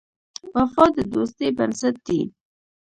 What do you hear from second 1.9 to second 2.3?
دی.